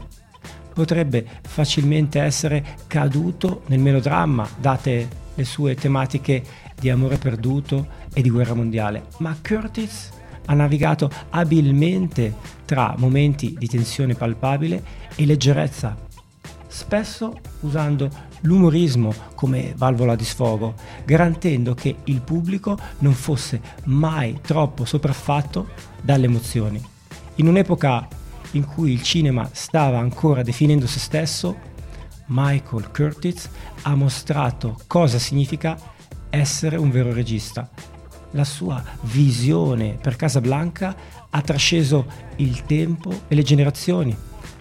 potrebbe 0.73 1.27
facilmente 1.43 2.19
essere 2.19 2.79
caduto 2.87 3.65
nel 3.67 3.81
melodramma, 3.81 4.49
date 4.59 5.07
le 5.35 5.45
sue 5.45 5.75
tematiche 5.75 6.43
di 6.81 6.89
amore 6.89 7.19
perduto 7.19 7.89
e 8.15 8.23
di 8.23 8.31
guerra 8.31 8.55
mondiale, 8.55 9.09
ma 9.19 9.37
Curtis 9.47 10.09
ha 10.47 10.55
navigato 10.55 11.11
abilmente 11.29 12.35
tra 12.65 12.95
momenti 12.97 13.55
di 13.59 13.67
tensione 13.67 14.15
palpabile 14.15 14.83
e 15.15 15.27
leggerezza. 15.27 16.08
Spesso 16.69 17.37
usando 17.61 18.09
l'umorismo 18.43 19.13
come 19.35 19.75
valvola 19.77 20.15
di 20.15 20.25
sfogo, 20.25 20.75
garantendo 21.05 21.75
che 21.75 21.97
il 22.05 22.21
pubblico 22.21 22.79
non 22.99 23.15
fosse 23.15 23.61
mai 23.85 24.39
troppo 24.41 24.85
sopraffatto 24.85 25.69
dalle 26.01 26.27
emozioni. 26.27 26.81
In 27.37 27.49
un'epoca 27.49 28.07
in 28.53 28.65
cui 28.65 28.93
il 28.93 29.03
cinema 29.03 29.49
stava 29.53 29.99
ancora 29.99 30.43
definendo 30.43 30.87
se 30.87 30.99
stesso, 30.99 31.57
Michael 32.27 32.91
Curtis 32.91 33.49
ha 33.83 33.95
mostrato 33.95 34.79
cosa 34.87 35.19
significa 35.19 35.79
essere 36.31 36.77
un 36.77 36.91
vero 36.91 37.13
regista. 37.13 37.69
La 38.33 38.45
sua 38.45 38.83
visione 39.03 39.97
per 40.01 40.17
Casablanca 40.17 40.95
ha 41.31 41.41
trasceso 41.41 42.07
il 42.37 42.65
tempo 42.65 43.23
e 43.29 43.35
le 43.35 43.43
generazioni, 43.43 44.15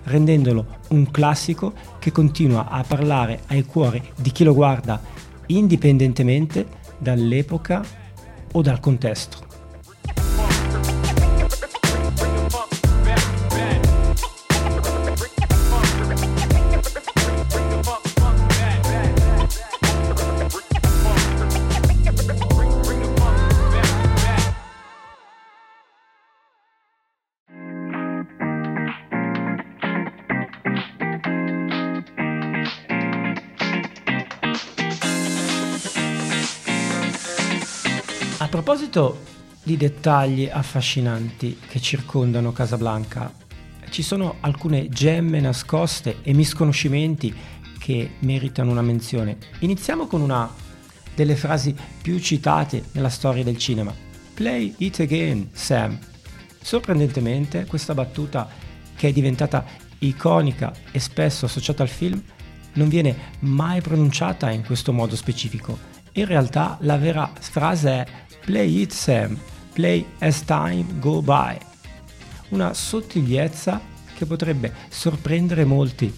rendendolo 0.08 0.80
un 0.90 1.12
classico 1.12 1.74
che 2.00 2.12
continua 2.12 2.70
a 2.70 2.84
parlare 2.84 3.42
ai 3.48 3.66
cuori 3.66 4.02
di 4.16 4.32
chi 4.32 4.44
lo 4.44 4.54
guarda 4.54 5.00
indipendentemente 5.48 6.66
dall'epoca 6.98 7.84
o 8.54 8.62
dal 8.62 8.80
contesto. 8.80 9.47
Proposito 38.64 39.20
di 39.62 39.78
dettagli 39.78 40.50
affascinanti 40.52 41.60
che 41.68 41.80
circondano 41.80 42.52
Casablanca, 42.52 43.32
ci 43.92 44.02
sono 44.02 44.38
alcune 44.40 44.90
gemme 44.90 45.40
nascoste 45.40 46.24
e 46.24 46.34
misconoscimenti 46.34 47.32
che 47.78 48.14
meritano 48.22 48.72
una 48.72 48.82
menzione. 48.82 49.38
Iniziamo 49.60 50.08
con 50.08 50.22
una 50.22 50.52
delle 51.14 51.36
frasi 51.36 51.76
più 52.02 52.18
citate 52.18 52.86
nella 52.94 53.10
storia 53.10 53.44
del 53.44 53.60
cinema. 53.60 53.94
Play 54.34 54.74
it 54.78 55.02
again, 55.02 55.50
Sam. 55.54 55.96
Sorprendentemente, 56.60 57.68
questa 57.68 57.94
battuta, 57.94 58.50
che 58.96 59.10
è 59.10 59.12
diventata 59.12 59.66
iconica 60.00 60.74
e 60.92 61.00
spesso 61.00 61.46
associata 61.46 61.84
al 61.84 61.90
film, 61.90 62.20
non 62.74 62.90
viene 62.90 63.16
mai 63.42 63.82
pronunciata 63.82 64.50
in 64.50 64.66
questo 64.66 64.92
modo 64.92 65.16
specifico. 65.16 65.94
In 66.14 66.26
realtà 66.26 66.80
la 66.82 66.98
vera 66.98 67.32
frase 67.40 67.90
è 67.92 68.08
Play 68.48 68.80
it 68.80 68.94
Sam, 68.94 69.38
play 69.74 70.06
as 70.20 70.46
time 70.46 70.86
go 71.00 71.22
by. 71.22 71.58
Una 72.52 72.74
sottigliezza 72.74 73.82
che 74.16 74.26
potrebbe 74.26 74.74
sorprendere 74.88 75.66
molti. 75.66 76.18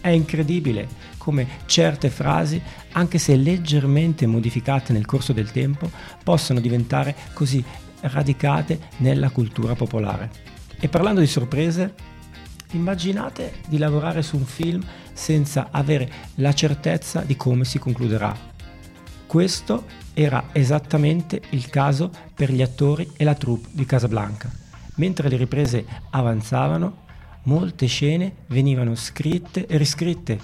È 0.00 0.08
incredibile 0.08 0.88
come 1.18 1.46
certe 1.66 2.10
frasi, 2.10 2.60
anche 2.90 3.18
se 3.18 3.36
leggermente 3.36 4.26
modificate 4.26 4.92
nel 4.92 5.06
corso 5.06 5.32
del 5.32 5.52
tempo, 5.52 5.88
possano 6.24 6.58
diventare 6.58 7.14
così 7.32 7.64
radicate 8.00 8.80
nella 8.96 9.30
cultura 9.30 9.76
popolare. 9.76 10.30
E 10.80 10.88
parlando 10.88 11.20
di 11.20 11.28
sorprese, 11.28 11.94
immaginate 12.72 13.60
di 13.68 13.78
lavorare 13.78 14.22
su 14.22 14.36
un 14.36 14.46
film 14.46 14.84
senza 15.12 15.68
avere 15.70 16.10
la 16.34 16.52
certezza 16.52 17.20
di 17.20 17.36
come 17.36 17.64
si 17.64 17.78
concluderà. 17.78 18.36
Questo 19.28 20.01
era 20.14 20.48
esattamente 20.52 21.40
il 21.50 21.68
caso 21.68 22.10
per 22.34 22.52
gli 22.52 22.62
attori 22.62 23.10
e 23.16 23.24
la 23.24 23.34
troupe 23.34 23.68
di 23.72 23.84
Casablanca. 23.84 24.50
Mentre 24.96 25.28
le 25.28 25.36
riprese 25.36 25.84
avanzavano, 26.10 27.00
molte 27.44 27.86
scene 27.86 28.36
venivano 28.48 28.94
scritte 28.94 29.66
e 29.66 29.76
riscritte 29.76 30.38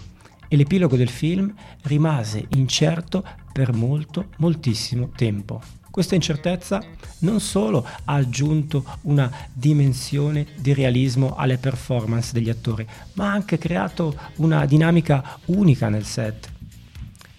e 0.48 0.56
l'epilogo 0.56 0.96
del 0.96 1.10
film 1.10 1.54
rimase 1.82 2.46
incerto 2.50 3.24
per 3.52 3.72
molto, 3.74 4.28
moltissimo 4.38 5.10
tempo. 5.14 5.60
Questa 5.90 6.14
incertezza 6.14 6.82
non 7.20 7.40
solo 7.40 7.84
ha 8.04 8.14
aggiunto 8.14 8.84
una 9.02 9.30
dimensione 9.52 10.46
di 10.56 10.72
realismo 10.72 11.34
alle 11.34 11.58
performance 11.58 12.32
degli 12.32 12.48
attori, 12.48 12.86
ma 13.14 13.30
ha 13.30 13.32
anche 13.32 13.58
creato 13.58 14.16
una 14.36 14.64
dinamica 14.64 15.38
unica 15.46 15.88
nel 15.88 16.04
set. 16.04 16.56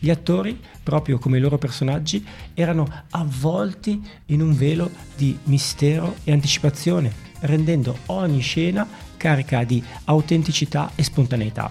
Gli 0.01 0.09
attori, 0.09 0.57
proprio 0.81 1.17
come 1.17 1.37
i 1.37 1.41
loro 1.41 1.57
personaggi, 1.57 2.25
erano 2.53 2.87
avvolti 3.09 4.01
in 4.27 4.41
un 4.41 4.55
velo 4.55 4.89
di 5.17 5.37
mistero 5.43 6.15
e 6.23 6.31
anticipazione, 6.31 7.11
rendendo 7.41 7.97
ogni 8.05 8.39
scena 8.39 8.87
carica 9.17 9.65
di 9.65 9.83
autenticità 10.05 10.91
e 10.95 11.03
spontaneità. 11.03 11.69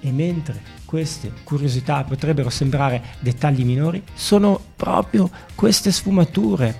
E 0.00 0.10
mentre 0.12 0.72
queste 0.86 1.30
curiosità 1.44 2.04
potrebbero 2.04 2.48
sembrare 2.48 3.02
dettagli 3.20 3.64
minori, 3.64 4.02
sono 4.14 4.58
proprio 4.74 5.30
queste 5.54 5.92
sfumature, 5.92 6.74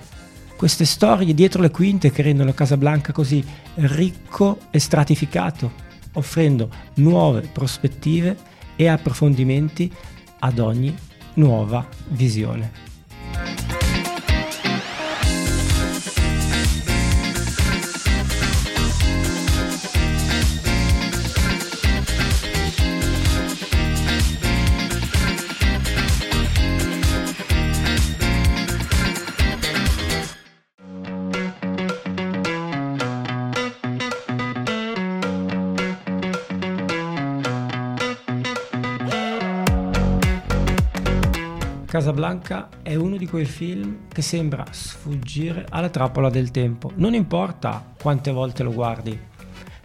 queste 0.57 0.85
storie 0.85 1.35
dietro 1.35 1.61
le 1.61 1.69
quinte 1.69 2.11
che 2.11 2.23
rendono 2.23 2.53
Casablanca 2.53 3.11
così 3.11 3.45
ricco 3.75 4.57
e 4.71 4.79
stratificato, 4.79 5.71
offrendo 6.13 6.69
nuove 6.95 7.41
prospettive 7.41 8.53
e 8.75 8.87
approfondimenti 8.87 9.91
ad 10.45 10.59
ogni 10.59 10.95
nuova 11.33 11.87
visione. 12.09 12.84
Casablanca 41.95 42.67
è 42.81 42.95
uno 42.95 43.15
di 43.15 43.25
quei 43.25 43.45
film 43.45 44.07
che 44.09 44.21
sembra 44.21 44.65
sfuggire 44.69 45.65
alla 45.69 45.87
trappola 45.87 46.29
del 46.29 46.51
tempo. 46.51 46.91
Non 46.95 47.13
importa 47.13 47.93
quante 47.97 48.31
volte 48.31 48.63
lo 48.63 48.73
guardi, 48.73 49.17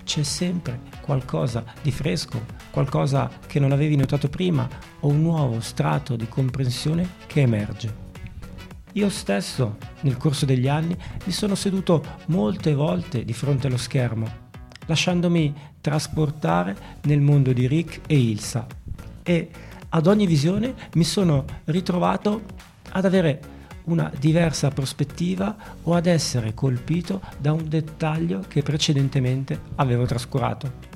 c'è 0.02 0.24
sempre 0.24 0.80
qualcosa 1.02 1.62
di 1.80 1.92
fresco, 1.92 2.44
qualcosa 2.72 3.30
che 3.46 3.60
non 3.60 3.70
avevi 3.70 3.94
notato 3.94 4.28
prima 4.28 4.68
o 4.98 5.06
un 5.06 5.22
nuovo 5.22 5.60
strato 5.60 6.16
di 6.16 6.26
comprensione 6.26 7.08
che 7.28 7.42
emerge. 7.42 7.94
Io 8.94 9.08
stesso, 9.08 9.76
nel 10.00 10.16
corso 10.16 10.44
degli 10.44 10.66
anni, 10.66 10.96
mi 11.24 11.32
sono 11.32 11.54
seduto 11.54 12.04
molte 12.26 12.74
volte 12.74 13.24
di 13.24 13.32
fronte 13.32 13.68
allo 13.68 13.76
schermo, 13.76 14.28
lasciandomi 14.86 15.54
trasportare 15.80 16.74
nel 17.02 17.20
mondo 17.20 17.52
di 17.52 17.68
Rick 17.68 18.00
e 18.08 18.18
Ilsa. 18.18 18.66
E 19.22 19.50
ad 19.90 20.06
ogni 20.06 20.26
visione 20.26 20.74
mi 20.94 21.04
sono 21.04 21.44
ritrovato 21.64 22.42
ad 22.92 23.04
avere 23.04 23.58
una 23.84 24.10
diversa 24.18 24.68
prospettiva 24.68 25.56
o 25.82 25.94
ad 25.94 26.06
essere 26.06 26.54
colpito 26.54 27.20
da 27.38 27.52
un 27.52 27.68
dettaglio 27.68 28.44
che 28.46 28.62
precedentemente 28.62 29.60
avevo 29.76 30.06
trascurato. 30.06 30.88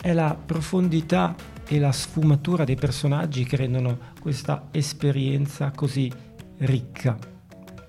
È 0.00 0.12
la 0.12 0.34
profondità 0.34 1.34
e 1.68 1.78
la 1.78 1.92
sfumatura 1.92 2.64
dei 2.64 2.76
personaggi 2.76 3.44
che 3.44 3.56
rendono 3.56 3.98
questa 4.20 4.68
esperienza 4.70 5.70
così 5.70 6.10
ricca. 6.58 7.16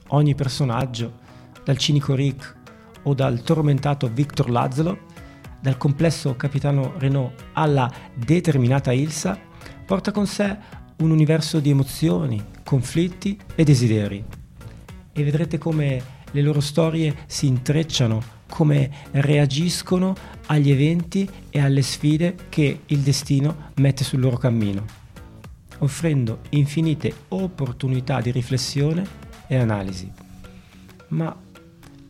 Ogni 0.09 0.35
personaggio, 0.35 1.25
dal 1.63 1.77
cinico 1.77 2.15
Rick 2.15 2.55
o 3.03 3.13
dal 3.13 3.41
tormentato 3.41 4.07
Victor 4.07 4.49
Lazlo, 4.49 5.05
dal 5.59 5.77
complesso 5.77 6.35
capitano 6.35 6.93
Renault 6.97 7.45
alla 7.53 7.91
determinata 8.15 8.91
Ilsa, 8.91 9.46
porta 9.87 10.11
con 10.11 10.27
sé 10.27 10.57
un 10.97 11.11
universo 11.11 11.61
di 11.61 11.69
emozioni, 11.69 12.43
conflitti 12.65 13.39
e 13.55 13.63
desideri. 13.63 14.21
E 15.13 15.23
vedrete 15.23 15.57
come 15.57 16.15
le 16.29 16.41
loro 16.41 16.59
storie 16.59 17.19
si 17.25 17.47
intrecciano, 17.47 18.21
come 18.49 18.91
reagiscono 19.11 20.13
agli 20.47 20.71
eventi 20.71 21.27
e 21.49 21.61
alle 21.61 21.81
sfide 21.81 22.35
che 22.49 22.81
il 22.85 22.99
destino 22.99 23.71
mette 23.75 24.03
sul 24.03 24.19
loro 24.19 24.35
cammino, 24.35 24.83
offrendo 25.77 26.39
infinite 26.49 27.13
opportunità 27.29 28.19
di 28.19 28.31
riflessione 28.31 29.07
e 29.47 29.55
analisi. 29.55 30.11
Ma 31.09 31.33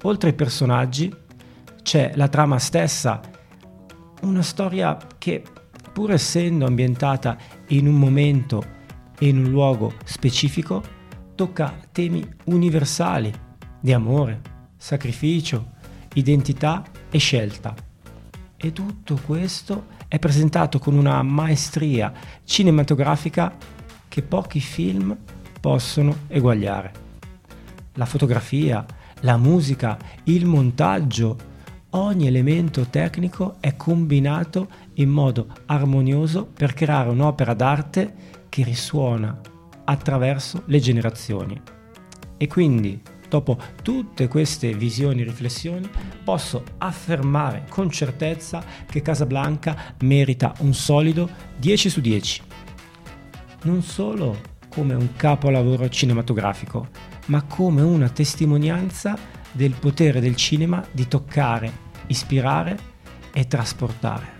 oltre 0.02 0.30
ai 0.30 0.36
personaggi 0.36 1.16
c'è 1.84 2.14
la 2.16 2.28
trama 2.28 2.58
stessa, 2.58 3.22
una 4.22 4.42
storia 4.42 4.98
che 5.20 5.44
pur 5.98 6.12
essendo 6.12 6.68
ambientata 6.68 7.36
in 7.70 7.88
un 7.88 7.96
momento 7.96 8.64
e 9.18 9.30
in 9.30 9.44
un 9.44 9.50
luogo 9.50 9.96
specifico, 10.04 10.84
tocca 11.34 11.76
temi 11.92 12.24
universali 12.44 13.34
di 13.80 13.94
amore, 13.94 14.42
sacrificio, 14.78 15.72
identità 16.14 16.84
e 17.10 17.18
scelta. 17.18 17.74
E 18.56 18.74
tutto 18.74 19.20
questo 19.26 19.88
è 20.08 20.20
presentato 20.20 20.78
con 20.78 20.96
una 20.96 21.24
maestria 21.24 22.14
cinematografica 22.44 23.58
che 24.08 24.22
pochi 24.22 24.60
film 24.60 25.18
possono 25.60 26.16
eguagliare. 26.28 26.92
La 27.94 28.06
fotografia, 28.06 28.86
la 29.22 29.38
musica, 29.38 29.98
il 30.26 30.46
montaggio, 30.46 31.56
ogni 31.92 32.28
elemento 32.28 32.86
tecnico 32.86 33.56
è 33.60 33.76
combinato 33.76 34.86
in 34.98 35.10
modo 35.10 35.48
armonioso 35.66 36.46
per 36.46 36.74
creare 36.74 37.10
un'opera 37.10 37.54
d'arte 37.54 38.14
che 38.50 38.64
risuona 38.64 39.40
attraverso 39.84 40.64
le 40.66 40.80
generazioni. 40.80 41.60
E 42.38 42.48
quindi, 42.48 43.02
dopo 43.28 43.58
tutte 43.82 44.28
queste 44.28 44.74
visioni 44.74 45.22
e 45.22 45.26
riflessioni, 45.26 45.90
posso 46.24 46.64
affermare 46.78 47.66
con 47.70 47.90
certezza 47.90 48.64
che 48.86 49.02
Casablanca 49.02 49.96
merita 50.02 50.54
un 50.60 50.74
solido 50.74 51.30
10 51.58 51.90
su 51.90 52.02
10. 52.02 52.42
Non 53.64 53.82
solo 53.82 54.56
come 54.70 54.94
un 54.94 55.16
capolavoro 55.16 55.90
cinematografico, 55.90 56.90
ma 57.28 57.44
come 57.44 57.82
una 57.82 58.10
testimonianza 58.10 59.18
del 59.52 59.74
potere 59.74 60.20
del 60.20 60.36
cinema 60.36 60.86
di 60.92 61.08
toccare, 61.08 61.72
ispirare 62.08 62.78
e 63.34 63.48
trasportare. 63.48 64.37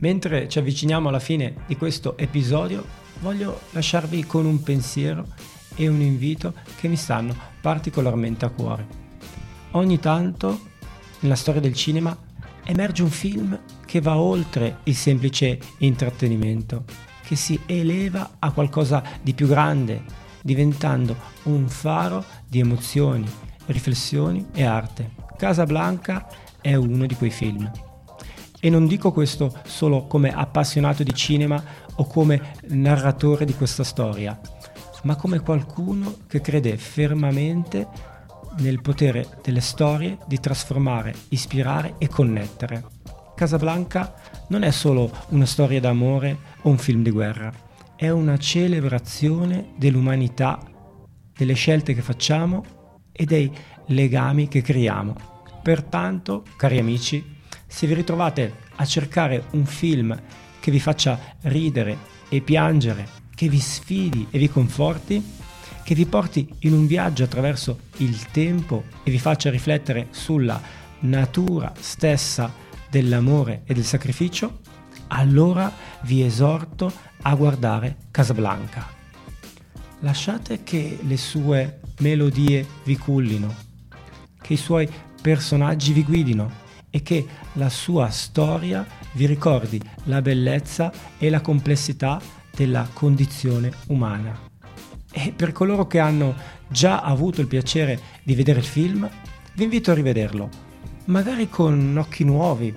Mentre 0.00 0.48
ci 0.48 0.58
avviciniamo 0.58 1.08
alla 1.08 1.18
fine 1.18 1.56
di 1.66 1.76
questo 1.76 2.16
episodio, 2.16 2.84
voglio 3.20 3.60
lasciarvi 3.72 4.24
con 4.24 4.46
un 4.46 4.62
pensiero 4.62 5.26
e 5.74 5.88
un 5.88 6.00
invito 6.00 6.54
che 6.78 6.88
mi 6.88 6.96
stanno 6.96 7.36
particolarmente 7.60 8.46
a 8.46 8.50
cuore. 8.50 8.86
Ogni 9.72 9.98
tanto, 9.98 10.60
nella 11.20 11.36
storia 11.36 11.60
del 11.60 11.74
cinema, 11.74 12.16
emerge 12.64 13.02
un 13.02 13.10
film 13.10 13.58
che 13.84 14.00
va 14.00 14.16
oltre 14.16 14.78
il 14.84 14.96
semplice 14.96 15.58
intrattenimento, 15.78 16.84
che 17.22 17.36
si 17.36 17.60
eleva 17.66 18.36
a 18.38 18.52
qualcosa 18.52 19.02
di 19.20 19.34
più 19.34 19.46
grande, 19.46 20.02
diventando 20.40 21.14
un 21.44 21.68
faro 21.68 22.24
di 22.48 22.58
emozioni, 22.58 23.28
riflessioni 23.66 24.46
e 24.52 24.64
arte. 24.64 25.10
Casablanca 25.36 26.26
è 26.60 26.74
uno 26.74 27.04
di 27.04 27.14
quei 27.14 27.30
film. 27.30 27.70
E 28.60 28.68
non 28.68 28.86
dico 28.86 29.10
questo 29.10 29.52
solo 29.64 30.04
come 30.06 30.32
appassionato 30.32 31.02
di 31.02 31.14
cinema 31.14 31.62
o 31.94 32.04
come 32.04 32.52
narratore 32.68 33.46
di 33.46 33.54
questa 33.54 33.84
storia, 33.84 34.38
ma 35.04 35.16
come 35.16 35.40
qualcuno 35.40 36.14
che 36.26 36.42
crede 36.42 36.76
fermamente 36.76 37.88
nel 38.58 38.82
potere 38.82 39.38
delle 39.42 39.60
storie 39.60 40.18
di 40.26 40.38
trasformare, 40.38 41.14
ispirare 41.30 41.94
e 41.98 42.08
connettere. 42.08 42.84
Casablanca 43.34 44.14
non 44.48 44.62
è 44.62 44.70
solo 44.70 45.10
una 45.28 45.46
storia 45.46 45.80
d'amore 45.80 46.36
o 46.62 46.68
un 46.68 46.76
film 46.76 47.02
di 47.02 47.10
guerra, 47.10 47.50
è 47.96 48.10
una 48.10 48.36
celebrazione 48.36 49.72
dell'umanità, 49.76 50.58
delle 51.34 51.54
scelte 51.54 51.94
che 51.94 52.02
facciamo 52.02 52.62
e 53.12 53.24
dei 53.24 53.50
legami 53.86 54.48
che 54.48 54.60
creiamo. 54.60 55.14
Pertanto, 55.62 56.44
cari 56.56 56.78
amici, 56.78 57.38
se 57.70 57.86
vi 57.86 57.94
ritrovate 57.94 58.52
a 58.76 58.84
cercare 58.84 59.44
un 59.52 59.64
film 59.64 60.20
che 60.58 60.70
vi 60.72 60.80
faccia 60.80 61.18
ridere 61.42 61.96
e 62.28 62.40
piangere, 62.40 63.08
che 63.34 63.48
vi 63.48 63.60
sfidi 63.60 64.26
e 64.28 64.38
vi 64.38 64.50
conforti, 64.50 65.24
che 65.84 65.94
vi 65.94 66.04
porti 66.04 66.52
in 66.60 66.72
un 66.72 66.86
viaggio 66.86 67.22
attraverso 67.22 67.78
il 67.98 68.30
tempo 68.32 68.84
e 69.04 69.10
vi 69.10 69.18
faccia 69.20 69.50
riflettere 69.50 70.08
sulla 70.10 70.60
natura 71.00 71.72
stessa 71.78 72.52
dell'amore 72.90 73.62
e 73.64 73.72
del 73.72 73.84
sacrificio, 73.84 74.60
allora 75.08 75.72
vi 76.02 76.22
esorto 76.22 76.92
a 77.22 77.34
guardare 77.36 77.96
Casablanca. 78.10 78.98
Lasciate 80.00 80.64
che 80.64 80.98
le 81.00 81.16
sue 81.16 81.80
melodie 82.00 82.66
vi 82.82 82.96
cullino, 82.96 83.54
che 84.40 84.54
i 84.54 84.58
suoi 84.58 84.88
personaggi 85.22 85.92
vi 85.92 86.02
guidino 86.02 86.68
e 86.90 87.02
che 87.02 87.26
la 87.54 87.68
sua 87.68 88.08
storia 88.10 88.86
vi 89.12 89.26
ricordi 89.26 89.80
la 90.04 90.20
bellezza 90.20 90.92
e 91.18 91.30
la 91.30 91.40
complessità 91.40 92.20
della 92.54 92.88
condizione 92.92 93.72
umana. 93.86 94.38
E 95.12 95.32
per 95.34 95.52
coloro 95.52 95.86
che 95.86 95.98
hanno 95.98 96.34
già 96.68 97.00
avuto 97.00 97.40
il 97.40 97.46
piacere 97.46 97.98
di 98.22 98.34
vedere 98.34 98.60
il 98.60 98.64
film, 98.64 99.08
vi 99.54 99.64
invito 99.64 99.90
a 99.90 99.94
rivederlo, 99.94 100.48
magari 101.06 101.48
con 101.48 101.96
occhi 101.98 102.24
nuovi, 102.24 102.72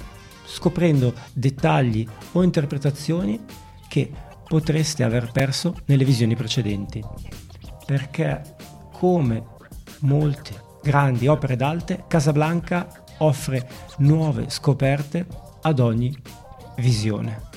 scoprendo 0.45 1.13
dettagli 1.33 2.07
o 2.33 2.43
interpretazioni 2.43 3.39
che 3.87 4.11
potreste 4.47 5.03
aver 5.03 5.31
perso 5.31 5.75
nelle 5.85 6.05
visioni 6.05 6.35
precedenti. 6.35 7.03
Perché 7.85 8.41
come 8.91 9.43
molte 9.99 10.61
grandi 10.81 11.27
opere 11.27 11.55
d'arte, 11.55 12.05
Casablanca 12.07 13.02
offre 13.17 13.67
nuove 13.97 14.45
scoperte 14.49 15.25
ad 15.61 15.79
ogni 15.79 16.15
visione. 16.77 17.52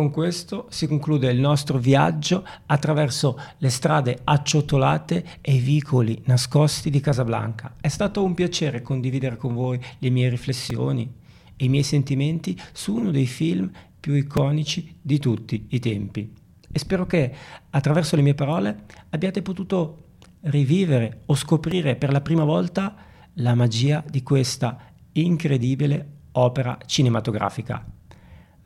Con 0.00 0.10
questo 0.10 0.66
si 0.70 0.86
conclude 0.86 1.30
il 1.30 1.38
nostro 1.38 1.76
viaggio 1.76 2.42
attraverso 2.64 3.38
le 3.58 3.68
strade 3.68 4.18
acciottolate 4.24 5.22
e 5.42 5.56
i 5.56 5.58
vicoli 5.58 6.22
nascosti 6.24 6.88
di 6.88 7.00
Casablanca. 7.00 7.76
È 7.78 7.88
stato 7.88 8.24
un 8.24 8.32
piacere 8.32 8.80
condividere 8.80 9.36
con 9.36 9.52
voi 9.52 9.78
le 9.98 10.08
mie 10.08 10.30
riflessioni 10.30 11.06
e 11.54 11.64
i 11.66 11.68
miei 11.68 11.82
sentimenti 11.82 12.58
su 12.72 12.94
uno 12.94 13.10
dei 13.10 13.26
film 13.26 13.70
più 14.00 14.14
iconici 14.14 14.96
di 15.02 15.18
tutti 15.18 15.66
i 15.68 15.78
tempi. 15.80 16.32
E 16.72 16.78
spero 16.78 17.04
che 17.04 17.34
attraverso 17.68 18.16
le 18.16 18.22
mie 18.22 18.34
parole 18.34 18.84
abbiate 19.10 19.42
potuto 19.42 20.04
rivivere 20.44 21.24
o 21.26 21.34
scoprire 21.34 21.96
per 21.96 22.10
la 22.10 22.22
prima 22.22 22.44
volta 22.44 22.96
la 23.34 23.54
magia 23.54 24.02
di 24.08 24.22
questa 24.22 24.78
incredibile 25.12 26.20
opera 26.32 26.78
cinematografica. 26.86 27.84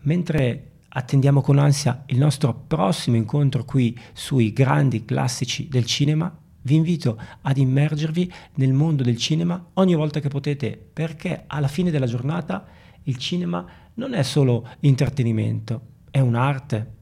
Mentre 0.03 0.69
attendiamo 0.97 1.41
con 1.41 1.59
ansia 1.59 2.05
il 2.07 2.19
nostro 2.19 2.55
prossimo 2.55 3.17
incontro 3.17 3.65
qui 3.65 3.99
sui 4.13 4.53
grandi 4.53 5.05
classici 5.05 5.69
del 5.69 5.87
cinema. 5.87 6.37
Vi 6.63 6.75
invito 6.75 7.21
ad 7.43 7.59
immergervi 7.59 8.33
nel 8.55 8.73
mondo 8.73 9.03
del 9.03 9.17
cinema 9.17 9.71
ogni 9.75 9.95
volta 9.95 10.21
che 10.21 10.29
potete, 10.29 10.77
perché 10.93 11.45
alla 11.47 11.69
fine 11.69 11.91
della 11.91 12.07
giornata 12.07 12.65
il 13.05 13.19
cinema 13.19 13.67
non 13.95 14.15
è 14.15 14.23
solo 14.23 14.67
intrattenimento, 14.81 15.81
è 16.11 16.21
un'arte, 16.21 16.93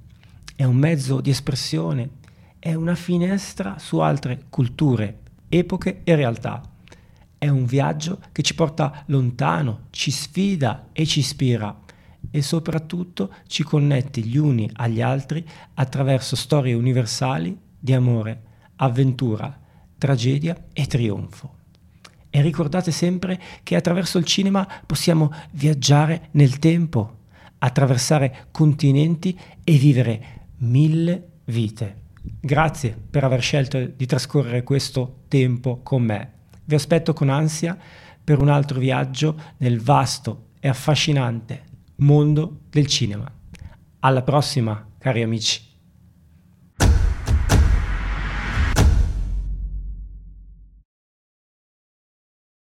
è 0.56 0.64
un 0.64 0.76
mezzo 0.76 1.20
di 1.20 1.30
espressione, 1.30 2.10
è 2.58 2.74
una 2.74 2.94
finestra 2.94 3.78
su 3.78 3.98
altre 3.98 4.44
culture, 4.48 5.20
epoche 5.48 6.00
e 6.02 6.14
realtà. 6.16 6.62
È 7.36 7.48
un 7.48 7.64
viaggio 7.66 8.20
che 8.32 8.42
ci 8.42 8.54
porta 8.54 9.04
lontano, 9.06 9.86
ci 9.90 10.10
sfida 10.10 10.88
e 10.92 11.04
ci 11.04 11.18
ispira 11.18 11.76
e 12.32 12.40
soprattutto 12.40 13.32
ci 13.46 13.62
connetti 13.62 14.24
gli 14.24 14.38
uni 14.38 14.68
agli 14.72 15.02
altri 15.02 15.46
attraverso 15.74 16.34
storie 16.34 16.72
universali 16.72 17.56
di 17.78 17.92
amore, 17.92 18.42
avventura, 18.76 19.56
tragedia 19.98 20.56
e 20.72 20.86
trionfo. 20.86 21.58
E 22.30 22.40
ricordate 22.40 22.90
sempre 22.90 23.38
che 23.62 23.76
attraverso 23.76 24.16
il 24.16 24.24
cinema 24.24 24.66
possiamo 24.86 25.30
viaggiare 25.52 26.28
nel 26.32 26.58
tempo, 26.58 27.18
attraversare 27.58 28.46
continenti 28.50 29.38
e 29.62 29.76
vivere 29.76 30.46
mille 30.60 31.28
vite. 31.44 32.00
Grazie 32.40 32.96
per 33.10 33.24
aver 33.24 33.42
scelto 33.42 33.84
di 33.84 34.06
trascorrere 34.06 34.62
questo 34.62 35.24
tempo 35.26 35.80
con 35.82 36.02
me 36.02 36.32
Vi 36.64 36.76
aspetto 36.76 37.12
con 37.12 37.28
ansia 37.28 37.76
per 38.22 38.40
un 38.40 38.48
altro 38.48 38.78
viaggio 38.78 39.36
nel 39.58 39.80
vasto 39.80 40.50
e 40.60 40.68
affascinante 40.68 41.70
mondo 41.96 42.60
del 42.70 42.86
cinema. 42.86 43.30
Alla 44.00 44.22
prossima, 44.22 44.86
cari 44.98 45.22
amici. 45.22 45.71